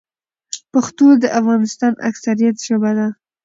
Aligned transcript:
پښتو 0.71 1.05
د 1.21 1.25
افغانستان 1.39 1.93
اکثريت 2.09 2.55
ژبه 2.67 2.91
ده. 2.97 3.07